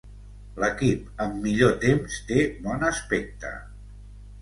[0.63, 3.57] L'equip amb millor temps té bon aspecte.